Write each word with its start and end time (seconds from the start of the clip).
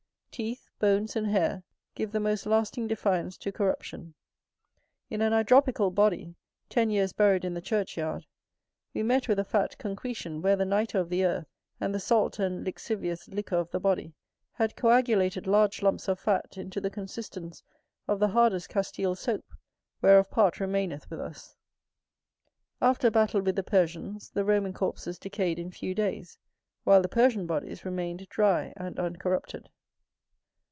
Teeth, 0.33 0.69
bones, 0.79 1.17
and 1.17 1.27
hair, 1.27 1.61
give 1.93 2.13
the 2.13 2.19
most 2.19 2.45
lasting 2.45 2.87
defiance 2.87 3.35
to 3.37 3.51
corruption. 3.51 4.13
In 5.09 5.21
an 5.21 5.33
hydropical 5.33 5.93
body, 5.93 6.35
ten 6.69 6.89
years 6.89 7.11
buried 7.11 7.43
in 7.43 7.53
the 7.53 7.61
churchyard, 7.61 8.25
we 8.93 9.03
met 9.03 9.27
with 9.27 9.39
a 9.39 9.43
fat 9.43 9.77
concretion, 9.77 10.41
where 10.41 10.55
the 10.55 10.63
nitre 10.65 11.01
of 11.01 11.09
the 11.09 11.25
earth, 11.25 11.47
and 11.81 11.93
the 11.93 11.99
salt 11.99 12.39
and 12.39 12.65
lixivious 12.65 13.27
liquor 13.27 13.57
of 13.57 13.71
the 13.71 13.79
body, 13.79 14.13
had 14.53 14.75
coagulated 14.77 15.45
large 15.47 15.81
lumps 15.81 16.07
of 16.07 16.17
fat 16.17 16.57
into 16.57 16.79
the 16.79 16.89
consistence 16.89 17.61
of 18.07 18.19
the 18.21 18.29
hardest 18.29 18.69
Castile 18.69 19.15
soap, 19.15 19.45
whereof 20.01 20.31
part 20.31 20.61
remaineth 20.61 21.09
with 21.09 21.19
us. 21.19 21.57
After 22.81 23.09
a 23.09 23.11
battle 23.11 23.41
with 23.41 23.57
the 23.57 23.63
Persians, 23.63 24.29
the 24.29 24.45
Roman 24.45 24.71
corpses 24.73 25.19
decayed 25.19 25.59
in 25.59 25.71
few 25.71 25.93
days, 25.93 26.39
while 26.85 27.01
the 27.01 27.09
Persian 27.09 27.45
bodies 27.45 27.83
remained 27.83 28.27
dry 28.29 28.71
and 28.77 28.97
uncorrupted. 28.97 29.69